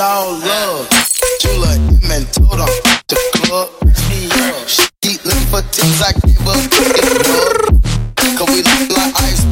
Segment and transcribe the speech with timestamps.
[0.00, 0.88] all love.
[1.40, 2.68] Chula him and told him
[3.08, 3.68] to club.
[4.66, 7.76] She keep looking for things I gave her cookie.
[8.36, 9.44] Cause we look like ice.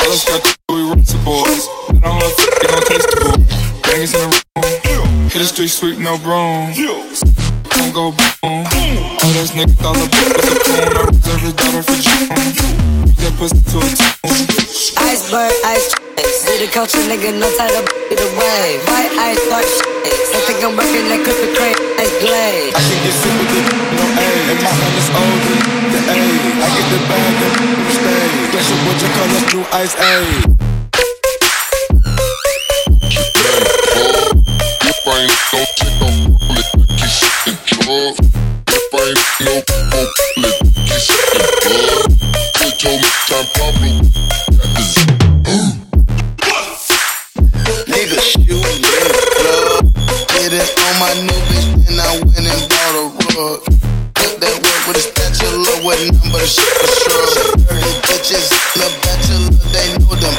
[0.00, 1.68] All them stuff we run to boys.
[1.88, 3.62] I don't know if they gon' taste the.
[3.82, 4.40] Bangers in the
[4.96, 5.28] room.
[5.28, 6.72] Hit the street sweep, no broom.
[6.72, 8.64] Don't go boom.
[9.22, 11.21] All those niggas thought the book was a.
[16.42, 18.82] See the culture, nigga, no time to be the way.
[18.90, 19.86] White ice, dark shit.
[20.34, 22.74] I think I'm working that Krispy Kreme, ice blade.
[22.74, 24.26] I can get sick with it, no A.
[24.50, 25.54] And my hand is older,
[25.94, 26.18] the A.
[26.18, 28.26] I get the bag and stay.
[28.50, 30.50] Special what you call us blue ice A.
[34.82, 36.66] If I ain't no chick, I'm let
[36.98, 37.22] kiss.
[37.46, 37.70] If
[38.90, 40.10] I ain't no phone,
[40.42, 40.58] let
[40.90, 42.10] kiss and drug.
[42.58, 43.81] They told me time Pablo.
[54.42, 57.54] That work with a spatula with a for shrug.
[57.62, 60.34] Dirty bitches, the bachelor, they know them.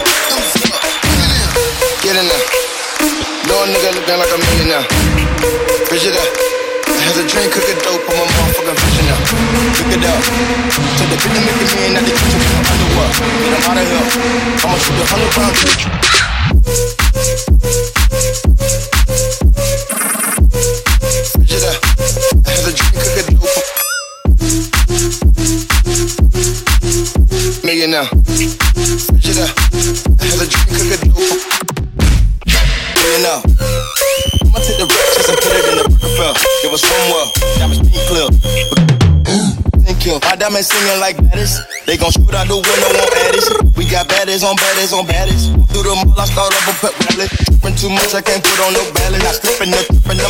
[2.04, 2.46] Get in there.
[3.48, 4.84] No nigga looking like a millionaire.
[5.88, 6.30] Fish it up.
[6.84, 9.24] Has a drink, cook it dope, I'm a motherfucking vision up.
[9.72, 10.20] Cook it up.
[10.20, 13.08] To the bitch making me in at the kitchen with my underwear.
[13.40, 14.08] Get him out of here.
[14.68, 16.13] I'ma shoot a hundred round
[27.84, 28.08] Millionaire.
[28.32, 28.56] Fish
[29.28, 29.52] it up.
[29.76, 31.36] Has a drink, cook it dope.
[32.96, 33.44] Millionaire.
[34.40, 36.32] I'ma take the red chest and put it in the Rockefeller.
[36.64, 37.28] It was somewhere.
[37.60, 38.32] Diamonds pink clear.
[39.84, 40.16] Thank you.
[40.24, 41.60] My diamonds singing like baddest.
[41.84, 43.52] They gon' shoot out the window on Addis.
[43.76, 45.52] We got baddies on baddies on baddies.
[45.76, 47.28] Through the mall, I start up a pep rally.
[47.28, 49.28] Trippin' too much, I can't put on no balance.
[49.28, 50.23] I trippin', I'm holding